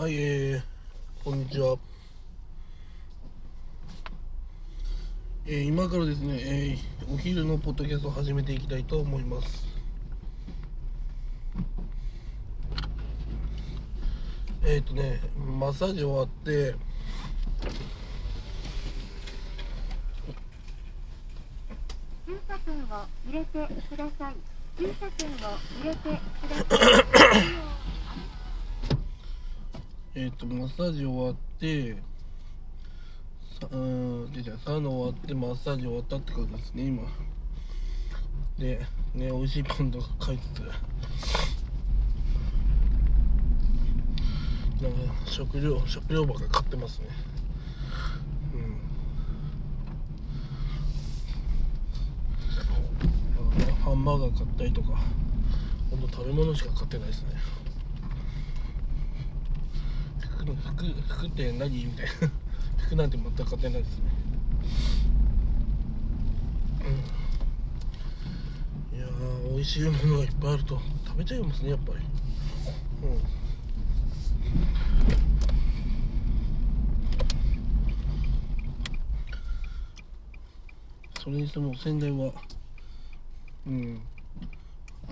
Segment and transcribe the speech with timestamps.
[0.00, 1.76] はい、えー、こんにちは。
[5.46, 9.66] えー、今からですね、えー、お昼のポッドキャストを始めていきたいと思います。
[14.64, 16.74] えっ、ー、とね、マッサージ終わって、
[22.26, 22.86] 駐車券を
[23.28, 24.34] 入れてください。
[24.78, 25.32] 駐車券を
[25.82, 26.99] 入れてください。
[30.22, 31.96] えっ、と、マッサージ終わって、
[33.70, 37.04] うん、じゃサウナ終わって、マッサージ終わったって感じですね、今。
[38.58, 38.80] で、
[39.14, 40.60] ね、美味しいパンとか買いつつ、
[44.82, 47.06] なんか食料、食料ばっか買ってますね。
[48.52, 48.58] う
[53.62, 53.74] ん。
[53.84, 54.98] ハンバーガー買ったりとか、
[55.88, 57.30] ほんと食べ物しか買ってないですね。
[60.56, 62.10] 服服って何みたいな
[62.78, 63.78] 服なんて全く買ってな。
[63.78, 64.04] いですね、
[68.92, 71.98] うん、いやー美味しいものがいっぱいあると食べちゃいますねやっぱり。
[71.98, 72.00] う
[73.06, 73.20] ん。
[81.22, 82.32] それにしても仙台は
[83.66, 84.00] うん。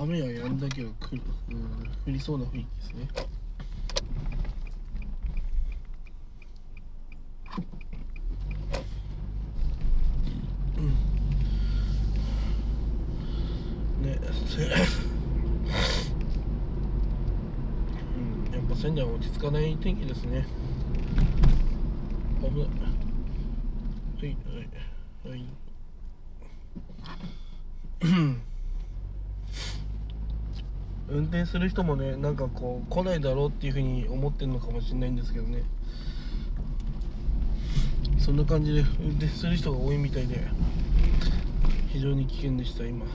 [0.00, 1.56] 雨はやんだけど来る、うん、
[2.06, 3.08] 降りそうな雰囲気ですね
[14.48, 14.68] せうん、
[18.52, 18.74] やっぱ
[19.38, 20.46] 仙台は落ち着かない天気ですね。
[22.42, 22.58] 危ない。
[22.58, 22.66] は
[24.24, 24.32] いは
[25.30, 25.44] いはい。
[31.10, 35.62] 運転する人もねなんかこう来ないだろうっていうふうに思ってるのかもしれないんですけどね。
[38.18, 40.46] そんな感じで運転する人が多いみたいで
[41.88, 43.06] 非常に危険でした今。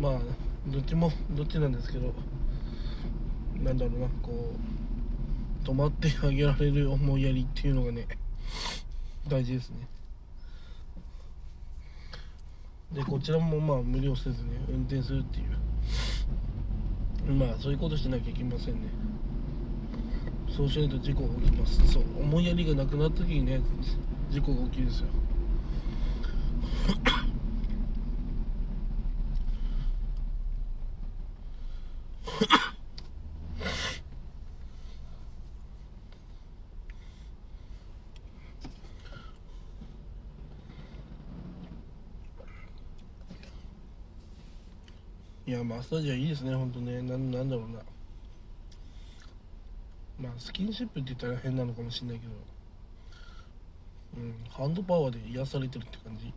[0.00, 0.20] まあ
[0.68, 2.14] どっちもどっちなんですけど。
[3.62, 4.54] なんだろうなこ
[5.64, 8.06] う止まってあげられる思いやりっていうのがね
[9.28, 9.88] 大事ですね。
[12.92, 15.58] でこちらもまあ無理をせずね運転するっていう。
[17.32, 18.88] まあそういうことしなきゃいけませんね。
[20.56, 21.92] そうしないと事故が起きます。
[21.92, 23.60] そう思いやりがなくなった時にね
[24.30, 25.08] 事故が起きるんですよ。
[45.48, 47.00] いやマッサージはいいですね本当ね。
[47.00, 47.78] なんなんだろうな。
[50.20, 52.32] まあスキンシップって言ったら変なのかもしれないけど。
[54.18, 56.34] うんハンドパワーで癒されてるって感じ。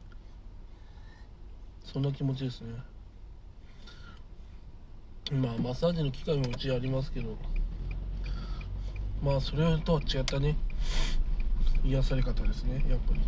[1.83, 2.73] そんな気持ちですね。
[5.33, 7.35] まあマッサージの機械もうちありますけど。
[9.21, 10.55] まあそれとは違ったね。
[11.83, 13.19] 癒され方ですねやっぱり。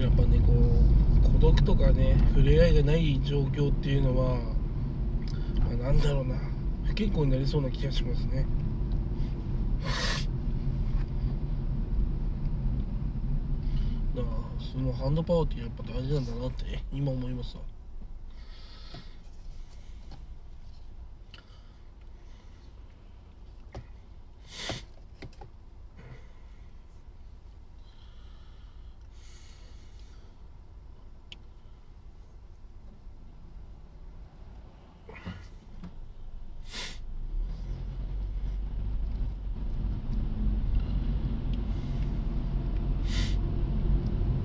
[0.00, 4.36] やっぱねこう孤独とかね触れ合いがない状況っていうのは、
[5.58, 6.36] まあ、なんだろうな。
[6.84, 8.44] 不健康になりそうな気がしますね。
[14.14, 17.62] だからそのハンドパワーってやっぱ大事なんだなって今思いますわ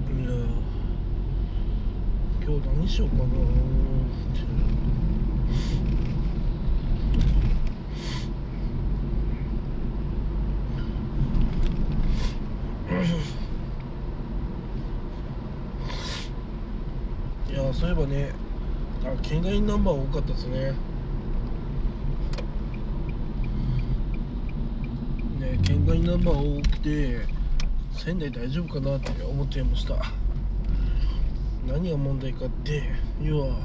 [0.10, 0.31] いや
[2.88, 3.24] 今日何しようかな。
[3.24, 3.28] っ
[17.45, 18.31] ていやそういえばね
[19.04, 20.72] あ県外ナンバー多かったですね。
[25.39, 27.25] ね県外ナンバー多くて
[27.92, 30.17] 仙台大丈夫かなって思っちゃいました。
[31.68, 32.84] 何が問題かって
[33.22, 33.60] 要は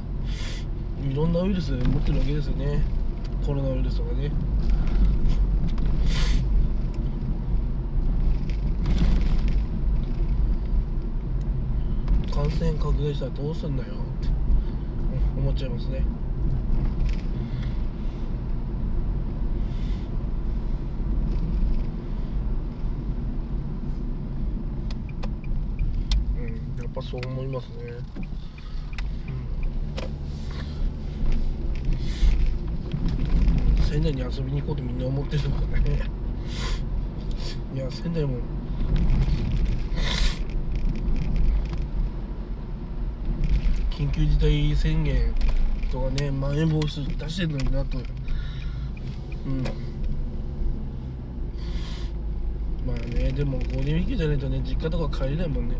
[1.10, 2.82] いろんなウイルス持ってるわけですよね。
[3.46, 4.30] コロナウイルスとかね。
[12.32, 14.28] 感染拡大したらどうすんだよって
[15.36, 16.02] 思っちゃいますね
[26.36, 27.74] うんやっぱそう思いますね。
[33.80, 33.84] うん。
[33.84, 36.02] 仙台に遊びに行こうとみんな思ってるのかね。
[37.74, 38.36] いや仙台も。
[43.90, 45.34] 緊急事態宣言
[45.90, 47.98] とかねまん延防止出してるのになと。
[49.46, 49.62] うん。
[52.84, 55.76] まあねでもゴールデンウィークじゃないとね実家とか帰れないもんね。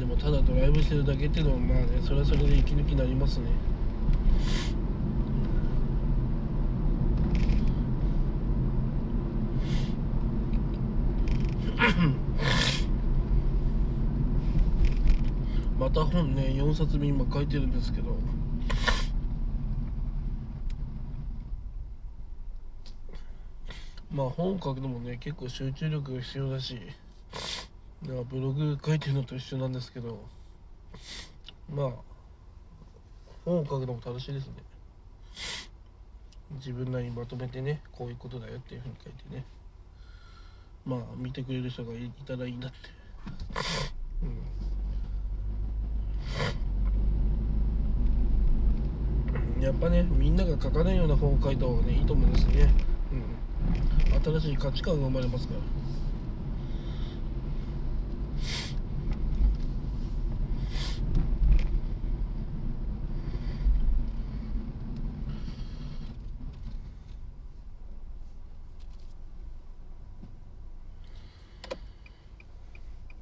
[0.00, 3.50] でもただドライブしてるだけっていうのはまあねそれはそれで息抜きになりますね。
[15.78, 18.16] また本ね4冊目今書いてるんですけど。
[24.10, 26.78] まあ本書くのもね結構集中力が必要だし。
[28.02, 30.24] だからブログ書いてるのと一緒なんですけど
[31.68, 31.90] まあ
[33.44, 34.54] 本を書くのも楽しいですね。
[36.56, 39.44] 自分なりにまとめてねこういうことだよっていうふうに書いてね。
[40.84, 42.76] まあ見てくれる人がいたらいいなって。
[49.56, 49.62] うん。
[49.62, 52.74] やっぱねみんなが書かないような本を書いた方がねいいと思うんですね。
[53.12, 53.40] うん。
[54.22, 55.60] 新しい価値観が生まれますから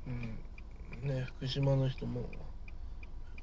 [0.07, 2.21] うんね福島の人も、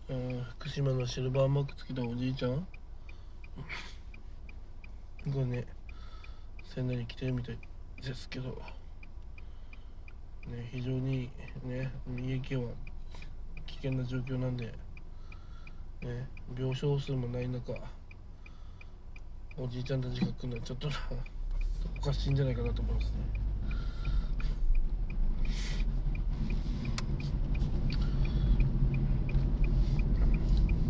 [0.08, 2.66] うん、福島のシルバーマークつけたおじいちゃん
[5.28, 5.66] がね
[6.74, 7.58] 仙台に来てるみたい
[8.02, 8.50] ですけど
[10.48, 11.30] ね非常に
[11.66, 12.72] ね三重県は
[13.68, 14.66] 危険な状況なんで、
[16.02, 17.74] ね、病床数もない中
[19.58, 20.88] おじいちゃんたちが来るのはちょっと
[22.00, 23.45] おかしいんじゃないかなと思いますね。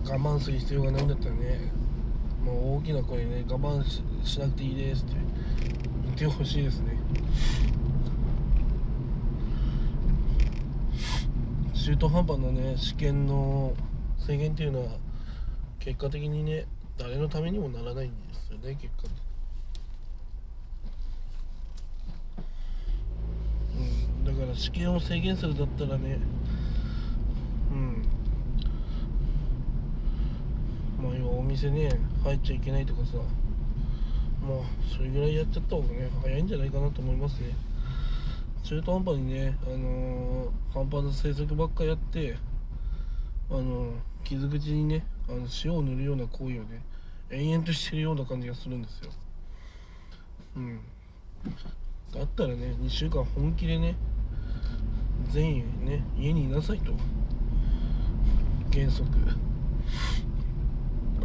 [0.08, 1.72] 我慢する必要がないんだったらね
[2.44, 3.84] もう大きな声でね我慢
[4.24, 5.14] しなくていいですって
[6.06, 6.96] 言ってほしいですね。
[11.74, 13.74] 中途半端なね試験の
[14.18, 14.98] 制限っていうのは
[15.80, 16.66] 結果的にね
[16.98, 19.08] 誰のためにもならないんですよね結果。
[23.78, 26.20] うんだから試験を制限するだったらね
[27.72, 28.08] うん
[31.04, 33.18] まあ要はお店ね入っちゃいけないとかさ
[34.46, 34.64] もう
[34.96, 37.56] それぐらいやっちゃった方がね早いんじゃないかなと思いますね。
[38.64, 42.36] 中途半端にねあのー、半端な政策ばっかやって
[43.50, 46.82] あのー、傷口にねあの塩を塗るような行為をね
[47.30, 49.12] 延々としてるような感じがするんですよ。
[50.58, 50.80] うん。
[52.14, 53.96] だったらね2週間本気でね
[55.30, 56.94] 全員ね家にいなさいと。
[58.72, 59.10] 原則。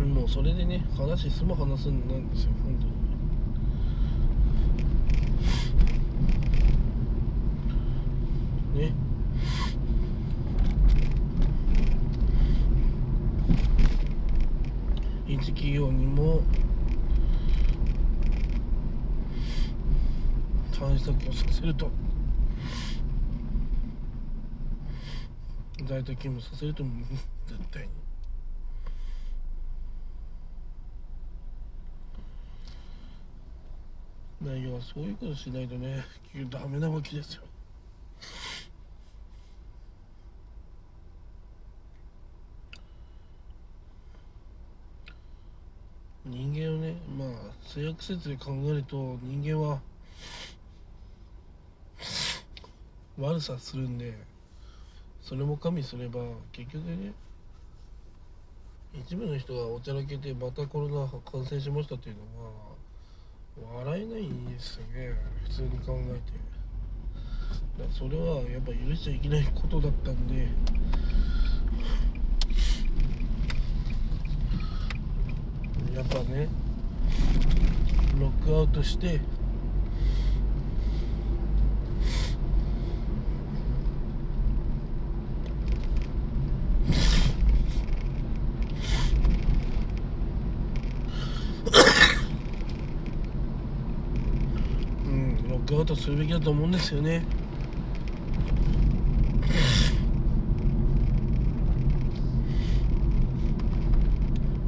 [0.05, 2.87] もうそれでね話済む話すんなんですよ本当
[8.79, 8.87] に。
[8.89, 8.93] ね。
[15.29, 16.43] 一企業にも
[20.73, 21.91] 対策をさせると。
[25.87, 26.91] 在宅勤務させるとも
[27.47, 28.10] 絶対に。
[34.41, 37.43] 内容はそういうことしないとね結局ダメなわけですよ。
[46.25, 47.29] 人間をねまあ
[47.63, 49.81] 性悪説で考えると人間は
[53.19, 54.15] 悪さするんで
[55.23, 56.21] それも加味すれば
[56.53, 57.13] 結局ね
[58.95, 62.70] 一部の人がおちゃらけてまたコロナ感染しましたっていうのは
[63.75, 65.15] 笑えないですよね
[65.45, 66.51] 普通に考えて。
[67.93, 70.49] それはやっぱ許しちゃいけないことだったんで。
[75.95, 76.49] やっぱね
[78.19, 79.21] ロックアウトして
[95.81, 97.25] うんロックアウトするべきだと思うんですよね。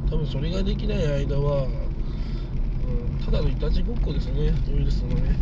[0.09, 4.53] 多分それができない間は、うん、ただのいたちごっこですね。
[4.69, 5.35] ウイルスのね。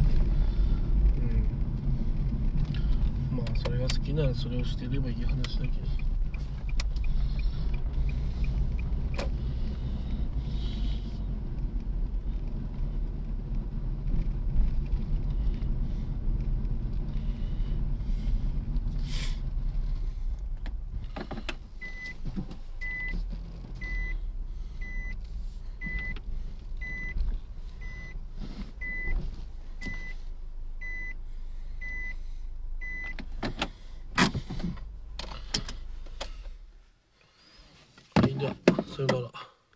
[3.32, 3.38] うん。
[3.38, 6.11] まあそれが好きならそれをしていればいい話だけど。